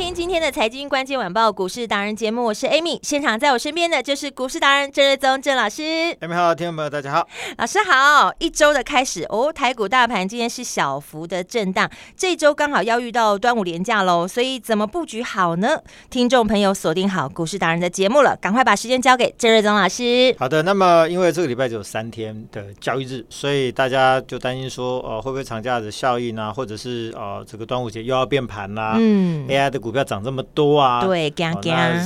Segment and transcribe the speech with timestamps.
[0.00, 5.82] 听今天的财经关键晚报股市达人节目，我是 Amy，现场在我身边的就是股市达人郑瑞宗郑老师。
[6.22, 8.32] Amy 好，听众朋友大家好，老师好。
[8.38, 15.78] 一周的开始哦，台股大盘今天是小幅的震荡，这周刚好要遇到端午连假喽，所以怎么布局好呢？
[16.08, 20.34] 听众朋友锁定好股市达人的节目了，赶快把时间交给郑瑞宗老师。
[20.38, 28.94] 好的，那么因为这个礼拜只有三天的交易日，所以大家就担心说，呃，会不会长假的效应啊，或者是呃，这个端午节又要变盘啦？
[28.98, 29.70] 嗯，AI。
[29.70, 31.30] 的股票涨这么多啊，对，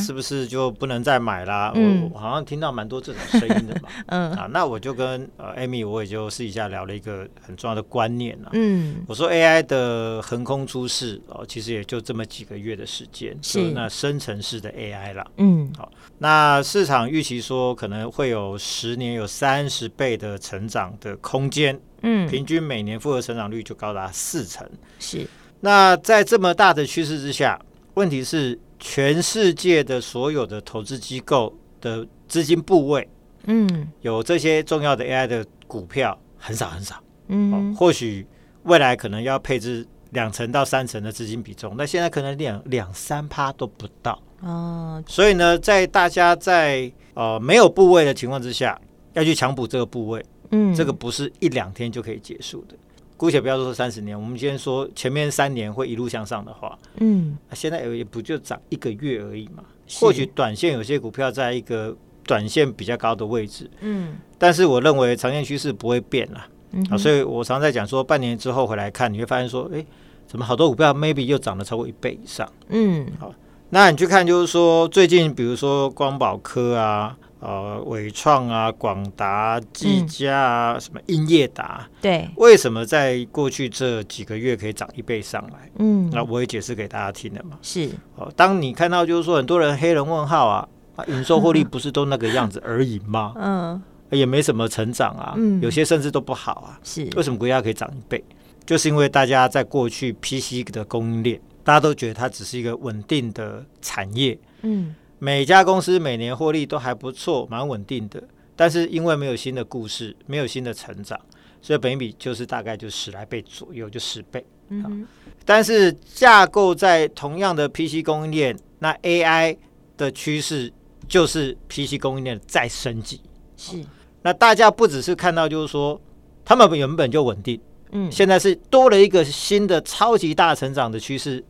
[0.03, 1.73] 是不是就不能再买啦？
[1.75, 3.89] 嗯、我好像听到蛮多这种声音的嘛。
[4.09, 8.51] 嗯啊，那我就跟呃 Amy，我也就私底下聊了一个很重要的观念啊。
[8.53, 15.27] 嗯，我说 AI 的横空出世哦，其实也就这么几个月的时间，是那生成式的 AI 了。
[15.39, 21.79] 嗯，好，那市场预期说可能会有十年有三十倍的成长的空间。
[22.07, 24.69] 嗯，平均每年复合成长率就高达四成。
[24.99, 25.27] 是。
[25.61, 27.59] 那在这么大的趋势之下，
[27.95, 33.09] 问题是全世界的所有的投资机构的资金部位，
[33.47, 38.27] 嗯，有这些重要的 AI 的股票很少很少，嗯、哦，或许
[38.65, 44.21] 未来可能要配置两成到三成的资金比重，那现在可能两两三趴都不到。
[44.41, 45.03] 哦。
[45.07, 48.81] 所以呢，在大家在呃没有部位的情况之下，
[49.13, 52.75] 要去强补这个部位，嗯，这个不是一两天就可以结束的。
[53.17, 59.63] 姑且不要说三十年，我们先说前面三年会一路向上的话，嗯，现在也不就涨一个月而已嘛。
[60.01, 69.85] 或许短线有些股票在一个短线比较高的位置，嗯，但是我认为长线趋势不会变啦，嗯所以我常在讲说，半年之后回来看，你会发现说，哎，
[70.27, 73.33] 怎么好多股票 maybe 又涨了超过一倍以上，嗯，好，
[73.71, 77.17] 那你去看就是说最近比如说光宝科啊。
[77.45, 85.71] 呃，伟创啊，广达、技嘉啊，嗯、什么英业达，对，为什么在过去这几个月可以涨一倍上来？
[85.79, 87.59] 嗯，那我也解释给大家听了嘛。
[87.61, 90.67] 是，哦，当你看到就是说很多人黑人问号啊，
[90.97, 93.35] 啊，营收获利不是都那个样子而已吗？
[93.37, 96.81] 嗯，也没什么成长啊，嗯，有些甚至都不好啊。
[96.83, 98.25] 是，为什么国家可以涨一倍？
[98.65, 104.39] 就是因为大家在过去 PC 的供应链，大家都觉得它只是一个稳定的产业。
[104.63, 104.95] 嗯。
[105.25, 108.23] 每家公司每年获利都还不错，蛮稳定的。
[108.55, 111.19] 但是因为没有新的故事，没有新的成长，
[111.63, 114.45] 所以本益比就是大概就十来倍左右，就十倍。
[114.69, 115.07] 嗯哼，
[115.47, 119.57] 但是架构在同样的 PC 供应链，那 AI
[119.97, 120.71] 的趋势
[121.09, 123.23] 就是 PC 供应链再升级。
[123.57, 123.83] 是。
[124.21, 125.99] 那大家不只是看到，就是说
[126.45, 127.59] 他们原本就稳定，
[127.93, 131.43] 嗯，现在是多了一个新的超级大成长的趋势，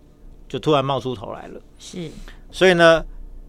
[0.49, 1.61] 就突然冒出头来了。
[1.77, 2.09] 是。
[2.53, 3.05] 所以呢？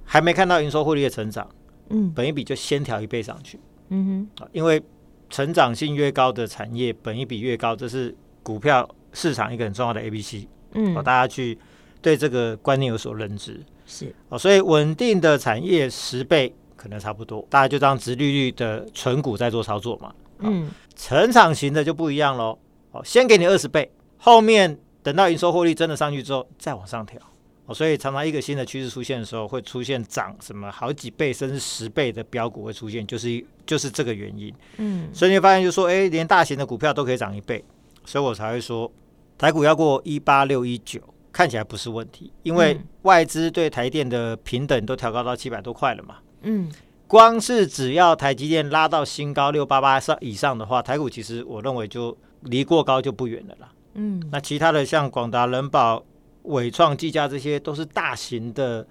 [0.05, 1.49] 还没看到营收获利的成长，
[1.89, 4.81] 嗯，本一比就先调一倍上去，嗯哼，因为
[5.29, 11.57] 成长性越高的产业，本一比越高，这是股票市场一个很重要的 A B C，嗯，大家去
[12.01, 22.57] 对这个观念有所认知，是，哦，所以稳定的产业十倍可能差不多，大家就当殖利率的存股在做操作嘛，嗯，成长型的就不一样喽，
[22.91, 27.19] 哦，先给你二十倍，后面等到营收获利真的上去之后，再往上调。
[27.67, 34.53] 哦，所以常常一个新的趋势出现的时候，会出现涨什么好几倍甚至十倍的标股会出现，就是就是这个原因。
[34.77, 37.65] 嗯，所以你会发现就是说，哎，连大型的股票都可以涨一倍，
[38.05, 38.91] 所以我才会说，
[39.35, 46.17] 台股要过一八六一九看起来不是问题，因为外资对台电的平等都调高到七百多块了嘛。
[46.43, 46.71] 嗯，
[47.07, 53.71] 光是只要台积电拉到新高六八八上以上的话，台股其实我认为就离过高就不远了啦。
[53.95, 56.05] 嗯，那其他的像广达、仁宝。
[56.47, 58.85] 纬创、技嘉这些都是大型的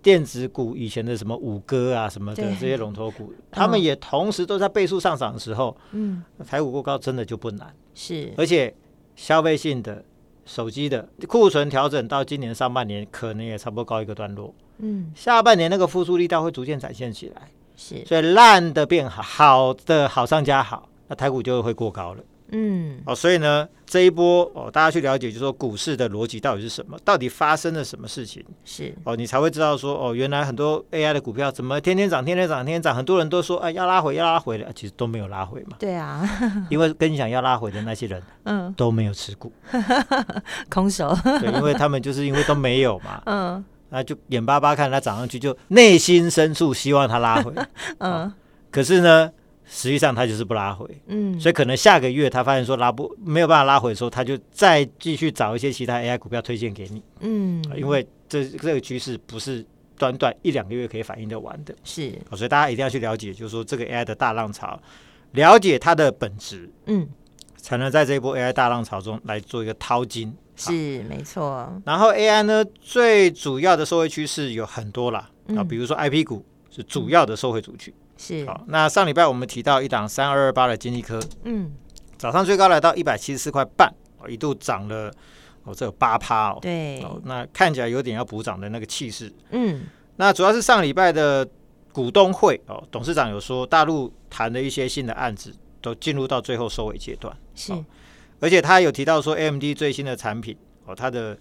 [0.00, 8.74] 电子股，以前的什么五哥啊什么的这些龙头股，他们也同时都在倍数上涨的时候，嗯，台股过高真的就不难，是，而且
[9.16, 10.04] 消费性的
[10.44, 22.22] 手机的库存调整到今年上半年可能也差不多高一个段落，嗯，下半年那个复苏力道会逐渐展现起来，是，所以烂的变好，好的好上加好，那台股就会过高了，
[22.52, 26.98] 嗯，哦，所以呢，这一波哦，大家去了解，就是说股市的逻辑到底是什么？
[27.04, 28.44] 到底发生了什么事情？
[28.64, 35.76] 是哦，你才会知道说哦，原来很多 AI 的股票怎么天天涨，天天涨，天天涨，很多人都说哎要拉回，要拉回的，其实都没有拉回嘛。
[35.78, 36.26] 对啊，
[36.70, 39.52] 因为跟你讲要拉回的那些人，嗯，都没有持股，
[40.70, 41.14] 空手。
[41.40, 47.52] 对，因为他们就是因为都没有嘛，嗯，那就眼巴巴看它涨上去，就内心深处希望它拉回，
[48.00, 48.32] 嗯，
[48.70, 49.30] 可是呢。
[49.70, 59.64] 实际上它就是不拉回，嗯，所以可能下个月他发现说拉不没有办法拉回的时候，他就再继续找一些其他 AI 股票推荐给你，嗯，因为这这个趋势不是
[59.98, 64.80] 短短一两个月可以反应的完的，是，所以大家一定要去了解，就是说这个 AI 的大浪潮，
[65.32, 67.06] 了解它的本质，嗯，
[67.56, 71.70] 才能在这一波 AI 大浪潮中来做一个淘金，是没错。
[71.84, 77.92] 然后 AI 呢，最主要的受惠趋势有很多啦，啊，比如说 IP 股是主要的受惠族群。
[78.18, 78.44] 是。
[78.44, 81.72] 好，那上礼拜我们提到一档三二二八的金丽科，嗯，
[82.18, 83.90] 早上最高来到一百七十四块半，
[84.28, 85.10] 一度涨了
[85.62, 89.84] 哦，这有八趴哦，对，哦，那看起来有点要补涨的那个气势，嗯，
[90.16, 91.48] 那主要是上礼拜的
[91.92, 97.72] 股东会哦，董事长有说大陆谈的一些新的案子都进入到最后收尾阶段，是，
[98.40, 100.56] 而且他有提到说 AMD 最新的产品
[100.86, 101.38] 哦，它的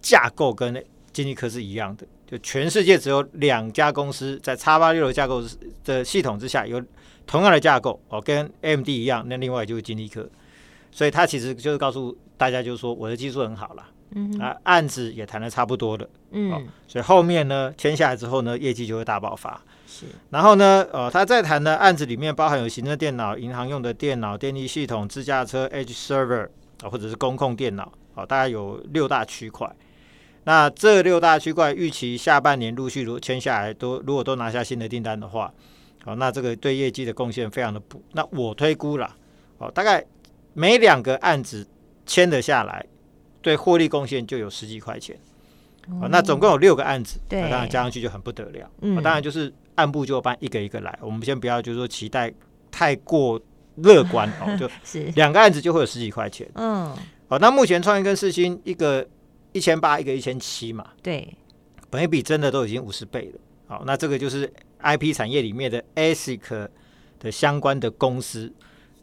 [0.00, 0.82] 架构跟
[1.14, 2.06] 金丽科是一样的。
[2.26, 5.42] 就全世界只有两家公司在叉八六的架构
[5.84, 6.82] 的系统之下有
[7.26, 9.24] 同样的架构哦，跟 AMD 一样。
[9.28, 10.28] 那另外就是金立科，
[10.90, 19.60] 所以他其实就是告诉大家，就是说我的技术很好了，嗯啊，案子也谈的差不多了，嗯，所以后面呢签下来之后呢，业绩就会大爆发。
[19.86, 26.48] 是，然后呢，呃，他在谈的案子里面包含有行政电脑、银行用的电脑、电力系统、自驾车、Edge Server
[26.82, 29.70] 啊，或者是公控电脑啊，大概有六大区块。
[30.44, 35.50] 那这六大区块预期下半年陆续如签下来，都如果都拿下新的订单的话，
[36.04, 38.02] 好，那这个对业绩的贡献非常的不。
[38.12, 39.16] 那我推估了，
[39.56, 40.04] 哦，大概
[40.52, 41.66] 每两个案子
[42.04, 42.84] 签得下来，
[43.40, 45.16] 对获利贡献就有十几块钱。
[46.00, 48.70] 哦，那总共有六个案子，那当然加上去就很不得了。
[48.82, 50.98] 嗯，当然就是按部就班，一个一个来。
[51.00, 52.30] 我们先不要就是说期待
[52.70, 53.40] 太过
[53.76, 56.46] 乐观哦，就 是两个案子就会有十几块钱。
[56.54, 56.94] 嗯，
[57.28, 59.06] 好，那目前创意跟四星一个。
[59.54, 61.36] 一千八一个一千七嘛，对，
[61.88, 63.40] 本一比真的都已经五十倍了。
[63.68, 64.52] 好，那这个就是
[64.82, 66.68] IP 产业里面的 ASIC
[67.20, 68.52] 的相关的公司。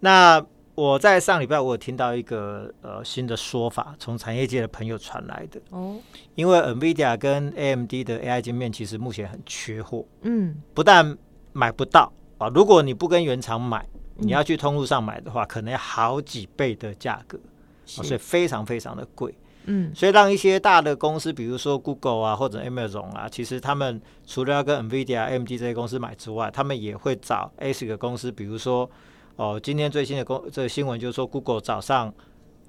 [0.02, 0.46] 那
[0.76, 5.62] 我在上礼拜我有听到一个呃新的说法，从产业界的朋友传来的。
[5.70, 5.98] 哦，
[6.36, 11.18] 因为 NVIDIA 跟 AMD 的 AI 晶片其实目前很缺货，嗯，不但
[11.54, 13.88] 买不到啊，如果你不跟原厂买，
[14.18, 17.40] 你要去通路上买的话，可能要好几倍的价格，
[17.86, 19.34] 所以非常非常的贵。
[19.66, 28.90] 嗯，所以让一些大的公司，比如说 Google 啊，或者 Amazon 啊，其实他们除了要跟 NVIDIA、AMD 这些公司买之外，他们也会找 ASIC 公司，比如说
[29.36, 32.12] 哦，今天最新的公这个新闻就是说，Google 早上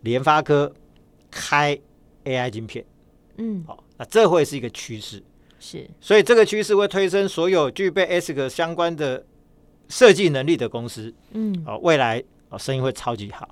[0.02, 0.70] 联发科
[1.30, 1.78] 开
[2.24, 2.84] AI 晶片，
[3.38, 5.22] 嗯，好，那这会是一个趋势，
[5.58, 9.24] 是，所以这个趋势会推升所有具备 ASIC 相关的
[9.88, 13.48] 设计能力的公司，嗯，哦，未来哦生意会超级好，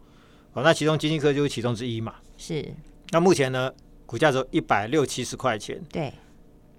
[0.52, 2.62] 哦，那其中晶心科就是其中之一嘛，是。
[3.10, 3.72] 那目前呢，
[4.06, 5.80] 股价只有一百六七十块钱。
[5.90, 6.12] 对，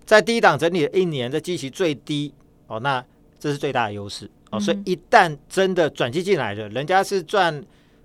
[0.06, 2.33] 在低档整理了一年，在基期最低
[2.68, 3.04] 哦，那
[3.39, 4.60] 这是最大的优势哦。
[4.60, 7.63] 所以一旦真的转机进来了，人家是赚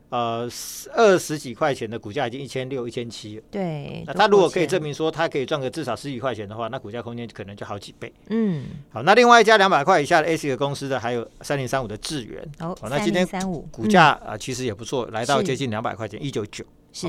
[0.08, 0.49] 呃
[0.94, 3.43] 二十几块钱的股价，已经一千六、一千七了。
[3.50, 8.12] 对，那他如果可以证明说他可以赚个至少十几块钱的话，那股价空间可能就好几倍。
[8.31, 12.49] 嗯，好，那另外一家两百块以下的 ASIC 公司的还有三零三五的智源。
[12.59, 16.64] 哦，那今天三五股价啊其实也不错，来到接近两百块钱，一九九。
[16.92, 17.09] 是。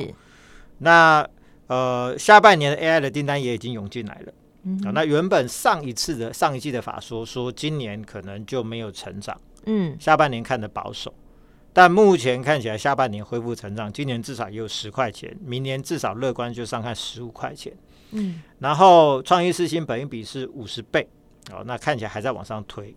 [0.79, 1.27] 那
[1.67, 4.33] 呃，下半年的 AI 的订单也已经涌进来了。
[4.63, 11.13] 嗯啊，那原本上一次的上一季的法说说今年可能就没有成长，嗯，下半年看的保守，
[11.71, 17.71] 但目前看起来下半年恢复成长，今年至少也有十块钱，明年至少乐观就上看十五块钱，
[18.11, 21.07] 嗯，然后创意四星本益比是五十倍，
[21.51, 22.93] 哦，那看起来还在往上推。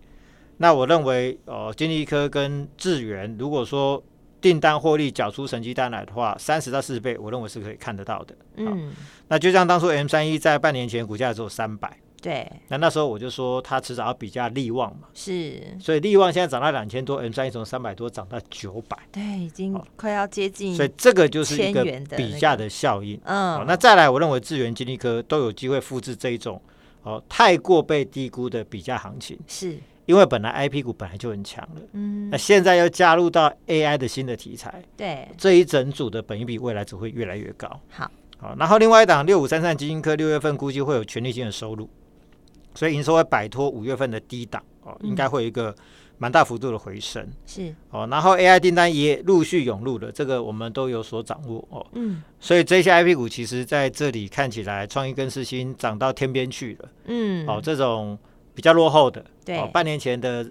[0.57, 4.03] 那我认为，哦，金立科跟智源，如果说
[4.41, 8.35] 订单获利缴出成绩单来的话，三十到四十倍，我认为是可以看得到的。
[8.57, 8.93] 嗯，
[9.29, 21.85] 那就像当初 M 三一在半年前股价只有三百，对，那那时候我就说它迟早要比价力旺嘛，是，所以力旺现在涨到两千多，M 三一从三百多涨到九百，对，已经快要接近，所以这个就是一个
[22.17, 23.21] 比价的效应。
[23.25, 26.61] 嗯，那再来，我认为智源、金丽科都有机会复制这一种
[27.03, 29.39] 哦，太过被低估的比价行情。
[29.47, 29.79] 是。
[30.11, 37.69] 因为本来 IP 股本来就很强了，嗯，那现在又加入到 AI 的新的题材，对，这一整组的本益比未来只会越来越高。
[37.91, 41.89] 好，好，然后另外一档六五三三基金科六月份估计会有权利金的收入，
[42.75, 45.73] 所以营收会摆脱五月份的低档哦，应该会有一个
[46.19, 47.73] 蛮大幅度的回升，是。
[47.91, 58.19] 哦，然后 AI 订单也陆续涌入了，这个我们都有所掌握哦，嗯，所以这些 IP 股其实在这里看起来，创意跟世新涨到天边去了，嗯，哦，这种
[58.55, 60.49] 比较落后的，对，哦，半年前的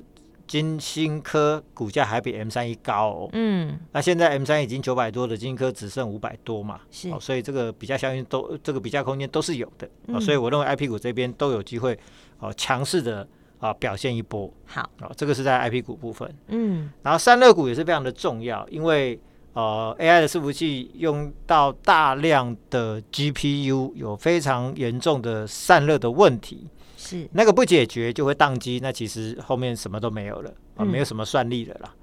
[0.48, 11.98] 金星科股价还比 M 三一高哦，嗯，那现在 M 三已经九百多的金星科只剩五百多嘛，是，哦，所以这个比较相应都这个比较空间都是有的，哦，所以我认为 IP 股这边都有机会
[12.40, 13.28] 哦强势的。
[13.60, 14.50] 啊，表现一波。
[14.66, 14.90] 好。
[15.02, 19.20] 啊，这个是在 IP 股部分，嗯，然后散热股也是非常的重要，因为
[19.52, 26.70] 呃 AI 的伺服器用到大量的 GPU，有非常严重的散热的问题，
[27.10, 31.94] 是那个不解决就会宕机，那其实后面什么都没有了啊，没有什么算力的啦，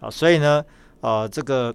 [0.00, 0.64] 啊，所以呢，
[1.00, 1.74] 呃，这个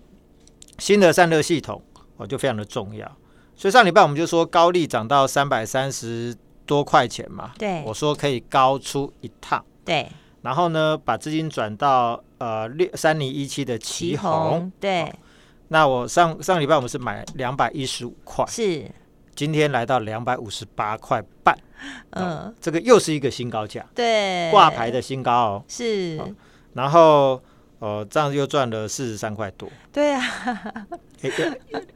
[0.77, 1.81] 新的散热系统
[2.17, 3.09] 哦就非常的重要，
[3.55, 6.36] 所以上礼拜我们就说高利涨到三百三十。
[6.69, 7.51] 多块钱嘛？
[7.57, 9.65] 对，我说可以高出一趟。
[9.83, 10.07] 对，
[10.43, 14.71] 然后呢，把资金转到呃六三零一七的旗红。
[14.79, 15.13] 对、哦，
[15.69, 18.86] 那我上上礼拜我们是买两百一十五块，是，
[19.39, 21.58] 今天来到两百五十八块半。
[22.10, 25.63] 嗯、哦，这个又是一个新高价，对，挂牌的新高哦。
[25.65, 26.27] 是，哦、
[26.74, 27.41] 然后。
[27.79, 29.69] 哦，这样又赚了四十三块多。
[29.89, 30.22] 对啊，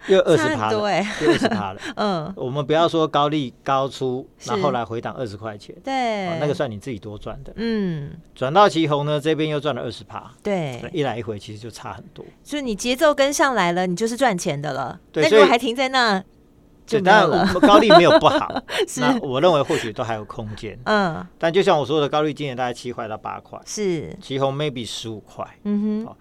[0.08, 1.82] 又二十趴了，哎，又二十趴了。
[1.98, 5.76] 嗯，我们不要说高利高出，然后来回档二十块钱。
[5.84, 7.52] 对，那个算你自己多赚的。
[7.58, 10.32] 嗯，转到旗红呢，这边又赚了二十趴。
[10.42, 12.24] 对，一来一回其实就差很多。
[12.46, 14.98] 所以你节奏跟上来了，你就是赚钱的了。
[15.12, 16.24] 对，那如果还停在那。
[16.86, 18.62] 对，当然我们高利没有不好，
[18.98, 20.78] 那我认为或许都还有空间。
[20.84, 25.46] 嗯，但就像我说的，高利今年大概七块到八块，是奇鋐 maybe 十五块。
[25.64, 26.16] 嗯哼，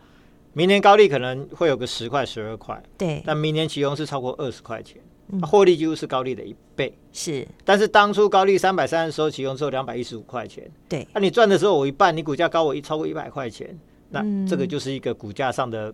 [0.52, 2.80] 明年高利可能会有个十块、十二块。
[2.96, 4.98] 对，但明年奇鋐是超过二十块钱，
[5.42, 6.96] 获利几乎是高利的一倍。
[7.12, 10.70] 是，但是当初高利三百三的时候，奇鋐只有两百一十五块钱。
[10.88, 13.76] 对，那你赚的时候我一半，你股价高我一超过一百块钱，
[14.10, 15.92] 那这个就是一个股价上的。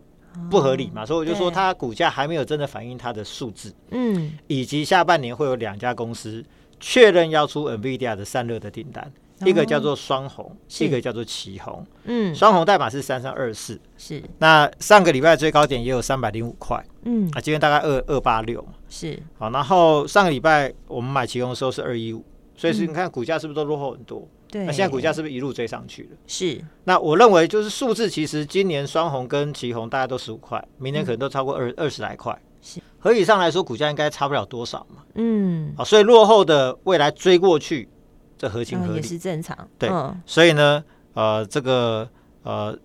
[0.50, 6.44] 不合理嘛，所以我就说它股价还没有真的反映它的数字，嗯，以及下半年会有两家公司
[6.80, 9.12] 确认要出 NVIDIA 的散热的订单，
[9.44, 22.24] 一个叫做双红，一个叫做奇红，嗯，双红代码是三三二四，是，那上个礼拜最高点也有三百零五块，嗯，啊，今天大概二二八六嘛，是，好，然后上个礼拜我们买奇红的时候是二一五，
[22.56, 24.26] 所以是你看股价是不是都落后很多？
[24.50, 26.16] 对，那现在股价是不是一路追上去了？
[26.26, 26.60] 是。
[26.84, 32.36] 那我认为就是数字，其实今年双红跟旗红大概都十五块，明年可能都超过二二十来块。
[32.62, 32.80] 是。
[32.98, 35.02] 合理上来说，股价应该差不了多少嘛。
[35.14, 35.72] 嗯。
[35.76, 37.88] 啊，所以落后的未来追过去，
[38.36, 39.56] 这合情合理也是正常。
[39.78, 39.90] 对。
[40.26, 40.82] 所以呢，
[41.14, 42.08] 呃，这个
[42.42, 42.78] 呃，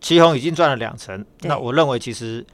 [0.00, 2.44] 旗红已经赚了两成，那我认为其实。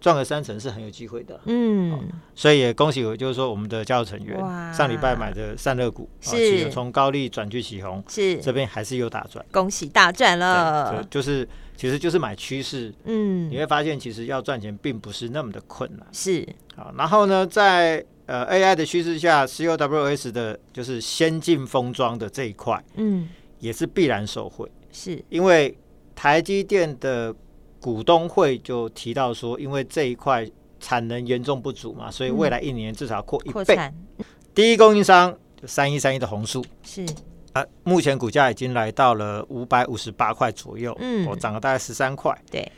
[0.00, 1.98] 赚个三成是很有机会的，嗯、哦，
[2.34, 4.38] 所以也恭喜我，就是说我们的家族成员
[4.72, 6.70] 上礼拜买的散热股是。
[6.70, 8.36] 从、哦、高利转去起红，是。
[8.40, 16.46] 这边还是有大赚，恭喜大赚了，就就是其实就是买趋势，嗯，你会发现其实要赚钱并不是那么的困难，是。
[16.76, 23.28] 好，然后呢，在呃 AI 的趋势下，CoWoS 的就是先进封装的这一块，嗯，
[23.58, 25.20] 也是必然受惠，是。
[25.28, 25.76] 因为
[26.14, 27.34] 台积电的。
[27.88, 30.46] 股东会就提到说，因为这一块
[30.78, 33.74] 产能严重不足嘛，所以未来一年至少扩一倍。
[33.78, 33.94] 嗯、
[34.54, 37.06] 第一供应商就三一三一的弘塑是
[37.54, 42.38] 啊，目前股价已经来到了五百五十八块左右，嗯，我涨了大概十三块。
[42.50, 42.70] 对，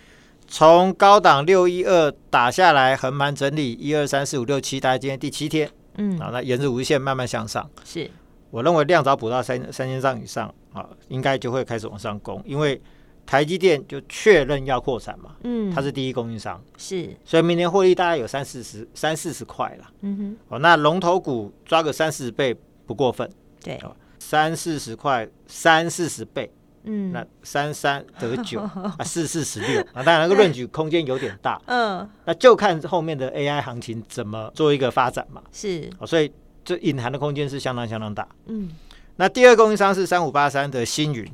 [0.46, 7.68] 从高档六一二打下来，横盘整理一二三四五六七，大概今天第七天，嗯，啊，那沿着五日线慢慢向上。
[7.84, 8.08] 是，
[8.52, 12.80] 我认为量早补到三三千张以上啊，应该就会开始往上攻，因为。
[13.26, 23.30] 台积电就确认要扩产嘛，嗯，它是第一供应商，是，所以明年获利大概有三四十、三四十块了，嗯哼，哦，那龙头股抓个三四十倍不过分，
[23.62, 26.50] 对，哦，三四十块，三四十倍，
[26.82, 28.60] 嗯，那三三得九
[28.98, 29.80] 啊，四四十六。
[29.92, 36.32] 啊，当然那个 论据空间有点大，嗯，那就看后面的 AI 行情怎么做一个发展嘛，是，哦，所以
[36.64, 38.68] 这隐含的空间是相当相当大，嗯，
[39.16, 41.30] 那第二供应商是三五八三的星云。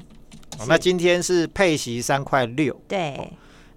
[0.58, 3.26] 哦、那今天是配息三块六，对、哦，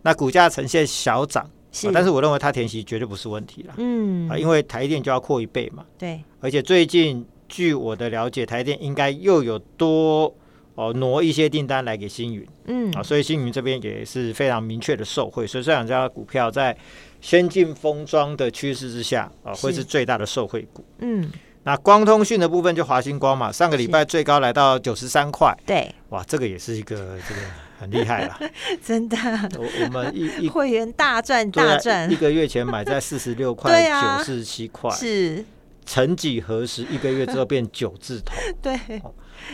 [0.01, 1.50] 那股价呈现小涨，
[1.93, 10.33] 但是我认为它填息绝对不是问题了，嗯，啊，因为台电就要扩一倍嘛，对，而且最近据我的了解，台电应该又有多
[10.75, 16.75] 哦挪一些订单来给星云，嗯，啊，所以星云这边也是非常明确的受惠，所以这两家股票在
[17.21, 19.83] 先进封装的趋势之下，啊，会是。
[19.83, 21.29] 最大的受惠股，嗯。
[21.63, 27.42] 那光通讯的部分就华星光嘛，上个礼拜最高来到九十三块，对，哇，这个也是一个这个
[27.80, 28.39] 很厉害了，
[28.84, 29.18] 真的。
[29.58, 33.72] 我我们一一 会员大赚大赚，一个月前买在四十六块
[34.18, 35.44] 九十七块，是，
[35.86, 38.80] 曾几何时一个月之后变九字头，对，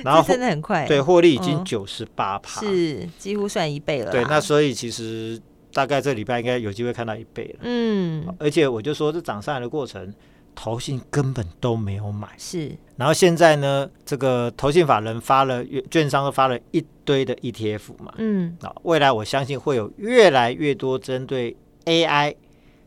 [0.03, 4.11] 然后真的很快，对，获利已经九十八趴，是几乎算一倍了。
[4.11, 5.39] 对，那所以其实
[5.73, 7.59] 大概这礼拜应该有机会看到一倍了。
[7.63, 10.13] 嗯，而且我就说这涨上来的过程，
[10.55, 12.71] 投信根本都没有买，是。
[12.97, 22.33] 然后现在呢，这个投信法人发了，券商都发了一堆的 ETF 嘛，嗯，啊，未来我相信会有越来越多针对 AI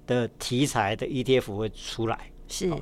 [0.06, 2.72] 的题材的 ETF 会出来，是。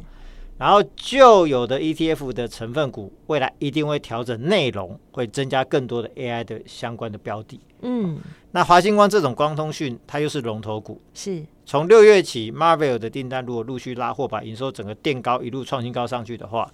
[0.58, 7.60] 然后旧有的 ETF 的成分股，未来一定会调整内容，会增加更多的 AI 的相关的标的。
[7.82, 8.18] 嗯，
[8.52, 11.44] 那华星光这种光通讯，它又是龙头股，是。
[11.66, 16.70] 从六月起，Marvell 的订单如果陆续拉货，把营收整个垫高，一路创新高上去的话，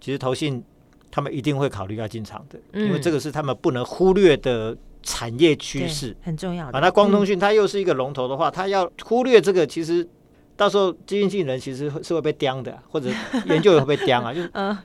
[0.00, 0.62] 其实投信
[1.10, 6.76] 他们一定会考虑要进场的，嗯、因为这个是他们不能忽略的产业趋势，很重要的。
[6.76, 10.06] 啊，那光通讯它又是一个龙头的话，它要忽略这个，其实。
[10.56, 13.08] 到时候基金经理人其实是会被刁的，或者
[13.46, 14.76] 研究也会被刁啊，就 嗯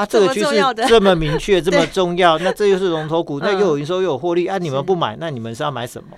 [0.00, 0.56] 啊，这个趋势
[0.88, 6.16] 这么明确， 这么重要，那这又是龙头股， 那又有营收又有获利啊，你们不买，那你们是要买什么？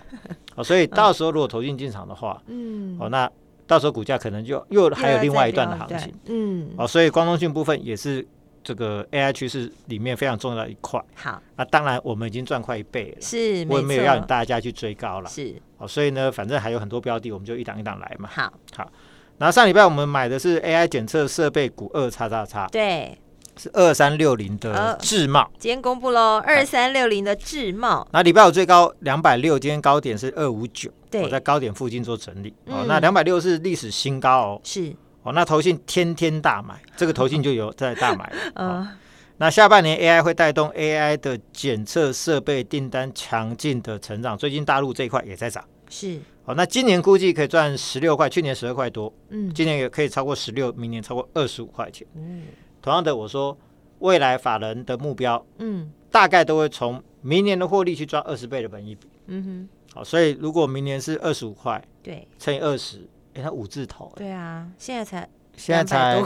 [0.54, 3.28] 哦，所以到时候如果投进进场的话，嗯，哦，那
[3.66, 8.24] 到时候股价可能就又还有另外一段的行情，嗯，哦，所以光通讯部分也是
[8.62, 11.02] 这个 AI 趋势里面非常重要的一块。
[11.14, 18.28] 好，那当然我们已经赚快一倍了，是，我也没有要大家去追高了，是，哦，所以呢，反正还有很多标的，我们就一档一档来嘛。
[18.32, 18.92] 好，好。
[19.38, 23.18] 然后上礼拜我们买的是 AI 检测设备股二叉叉叉，对，
[23.56, 25.50] 是二三六零的智茂。
[25.58, 28.06] 今天公布喽，二三六零的智茂。
[28.12, 32.54] 那礼拜五最高两百六，今天高点是二五九，对，我在高点附近做整理。
[32.66, 34.60] 哦，那两百六是历史新高哦。
[34.64, 34.94] 是。
[35.22, 38.36] 哦，那投信天天大买，这个投信就有在大买了。
[38.54, 38.88] 嗯。
[39.38, 45.64] 那下半年 AI 会带动 AI 的检测设备订单强劲的成长，最近大陆这一块也在涨。
[45.88, 46.18] 是。
[46.44, 52.06] 哦，那今年估计可以赚十六块，去年十二块多，嗯，今年也可以超过十六，明年超过二十五块钱。
[52.14, 52.42] 嗯，
[52.82, 53.56] 同样的，我说
[54.00, 59.08] 未来法人的目标，嗯，大概都会从明年的获利去赚二十倍的本益比。
[59.28, 64.12] 嗯哼，好，所以如果明年是二十五块，对，乘以二十，哎，它五字头。
[64.16, 66.22] 对啊，现在才现在才，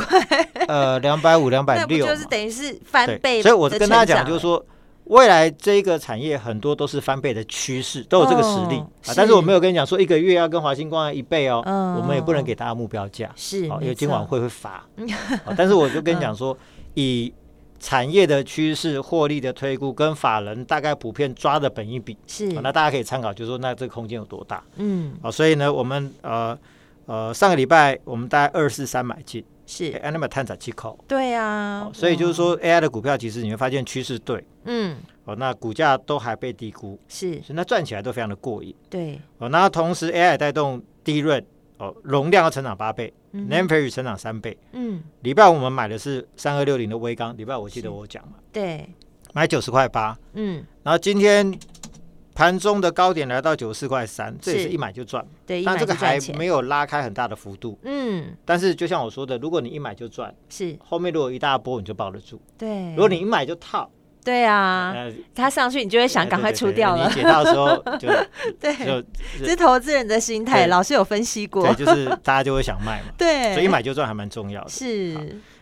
[0.67, 3.43] 呃，两百五、两百六， 就是等于是翻倍。
[3.43, 4.65] 所以我跟大家讲，就是说。
[5.07, 9.15] 未来这一个产业很多都是翻倍的趋势，都有这个实力、哦、啊。
[9.17, 14.87] 但是我没有跟你讲说一个月要跟华星光一倍哦，哦，我们也不能给大家目标价，是，因为今晚会会罚、啊。
[15.57, 16.59] 但是我就跟你讲说，嗯、
[16.95, 17.33] 以
[17.79, 24.63] 产业的趋势、获利的推估跟法人大概普遍抓的本益比，是、啊，那大家可以参考，就是说那这个空间有多大？
[24.77, 26.59] 嗯，好、啊，所以呢，我们呃
[27.07, 29.45] 呃上个礼拜我们大概二四三买进。
[29.67, 41.45] 是，Animal 探测器口，对啊，所以就是说 AI 的股票，其实你会发现趋势对，嗯，哦，那股价都还被低估，是，所以那赚起来都非常的过瘾，对，哦，那同时 AI 带动低润，
[41.79, 48.89] 哦，容量要成长八倍 Flash 成长三倍，嗯，礼拜五我们买的是三二六零的微钢，礼拜五我记得我讲嘛，对，
[49.35, 51.59] 买九十块八，嗯，然后今天。
[52.37, 60.77] 盘中的高点来到九十四块三，这也是一买就赚，对，但这个还没有拉开很大的幅度，嗯，但是就像我说的，如果你一买就赚，是。
[60.87, 63.91] 后面如果一大波你就抱得住，对，如果你一买就套，
[64.23, 64.95] 对啊，
[65.35, 68.09] 它上去你就会想赶快出掉了，你解套的时候就
[68.61, 69.03] 对，就
[69.39, 75.15] 这是投资人的心态，老师有分析过，对，就是大家就会想卖嘛，对，所以一买就赚还蛮重要的，是，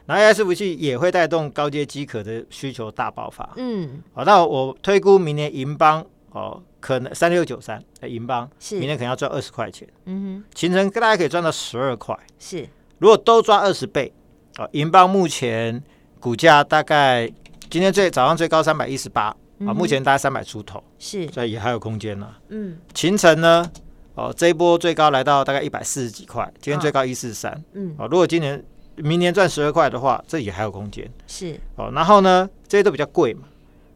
[0.06, 6.04] 然后 AI 伺服器也会带动高阶机壳的需求大爆发，嗯，好，那我推估明年银邦
[6.34, 6.62] 哦。
[6.78, 9.88] 可能三六九三，哎，银邦是明天可能要赚二十块钱。
[10.04, 12.14] 嗯哼，秦城大家可以赚到十二块。
[12.38, 12.68] 是，
[12.98, 14.12] 如果都赚二十倍，
[14.58, 15.82] 哦，银邦目前
[16.20, 17.26] 股价大概
[17.70, 20.84] 今天最早上最高三百一十八，啊，目前大概三百出头。
[20.98, 22.28] 是，所以也还有空间呢。
[22.50, 23.66] 嗯，秦城呢，
[24.14, 27.64] 哦，这一波最高来到大概一百四十几块，今天最高一四三。
[27.72, 28.62] 嗯，哦，如果今年
[28.96, 31.10] 明年赚十二块的话，这也还有空间。
[31.26, 33.44] 是，哦，然后呢，这些都比较贵嘛。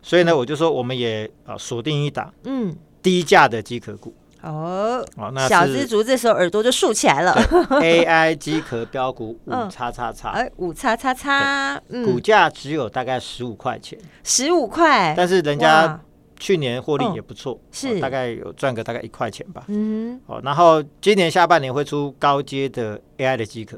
[0.03, 4.15] 所以呢，我就说我们也啊锁定一档，嗯，低价的机壳股。
[4.41, 7.35] 哦，哦，那小资族这时候耳朵就竖起来了。
[7.81, 16.01] AI 机壳标股 五叉叉叉，哎，五叉叉叉，股价只有大概十五块钱，十五块，但是人家
[16.39, 17.99] 去年获利也不错，是。
[17.99, 23.77] 大概有赚个大概一块钱吧，嗯，哦，然后今年下半年会出高阶的 AI 的机壳。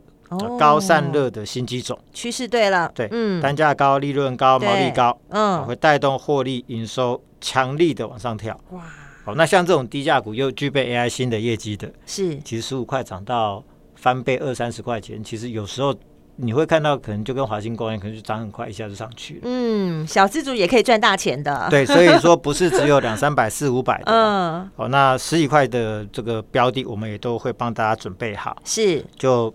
[0.59, 8.81] 高散热的新机种，趋势对了，对，嗯，单价高，利润高，毛利高，嗯，会带动获利营收强力的往上跳，哇，
[9.25, 13.63] 好，那像这种低价股又具备 AI 新的业绩的，是，其实十五块涨到
[13.97, 15.95] 翻倍二三十块钱，其实有时候
[16.37, 29.53] 你会看到，可能就跟华星光一样，可能就涨很快，一下就上去了，嗯，小资主也可以赚大钱的，对，所以说不是只有两三百、四五百的， 嗯，好，那十几块的这个标的，我们也都会帮大家准备好，是，就。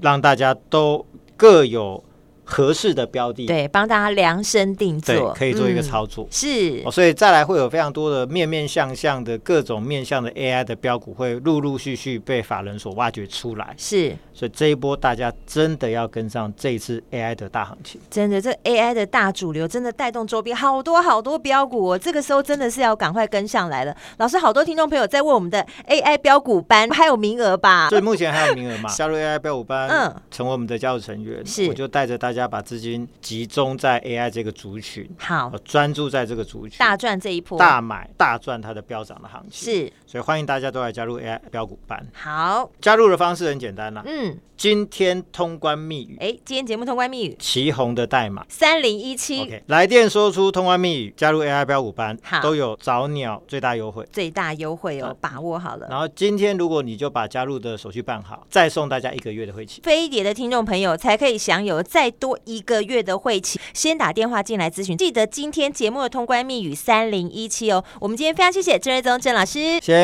[0.00, 2.03] 让大家都各有
[2.44, 6.24] 合适的标的，对，帮大家量身定做，可以做一个操作。
[6.24, 13.74] 嗯、是、哦，所以再来会有非常多的面面相向的各种面向的 AI 的标股会陆陆续续被法人所挖掘出来。
[13.78, 18.00] 是，所以这一波大家真的要跟上这一次 AI 的大行情。
[18.10, 21.98] 真的，这 AI 的大主流真的带动周边好多好多标股哦。
[21.98, 23.96] 这个时候真的是要赶快跟上来了。
[24.18, 27.88] 老师，好多听众朋友在问我们的 AI 标股班还有名额吧？
[27.88, 28.90] 所以目前还有名额嘛？
[28.90, 42.06] 加入 AI 标股班，嗯，成为我们的加入成员，是，我就带着大家把资金集中在 AI 这个族群，好，专注在这个族群，大赚这一波，大买大赚它的飙涨的行情，是，所以欢迎大家都来加入 AI 标股班。
[42.12, 44.38] 好，加入的方式很简单啦，嗯。
[44.56, 48.46] 今天通关密语，哎，今天节目通关密语，旗红的代码。
[48.48, 55.88] 三零一七，OK，来电说出通关密语，加入 AI 标股班，好，都有早鸟最大优惠，最大优惠哦，把握好了。
[55.90, 67.84] 然后今天如果你就把加入的手续办好，再送大家一个月的会期，飞碟的听众朋友才可以享有再多一个月的会期，先打电话进来咨询，记得今天节目的通关密语三零一七哦。
[68.00, 70.03] 我们今天非常谢谢郑瑞宗郑老师，谢谢